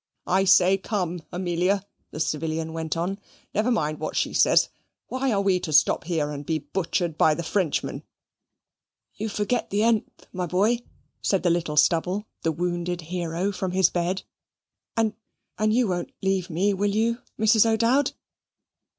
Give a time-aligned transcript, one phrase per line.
[0.25, 3.19] "I say come, Amelia," the civilian went on;
[3.53, 4.67] "never mind what she says;
[5.09, 8.01] why are we to stop here and be butchered by the Frenchmen?"
[9.13, 10.03] "You forget the th,
[10.33, 10.79] my boy,"
[11.21, 14.23] said the little Stubble, the wounded hero, from his bed
[14.97, 15.13] "and
[15.59, 17.67] and you won't leave me, will you, Mrs.
[17.67, 18.13] O'Dowd?"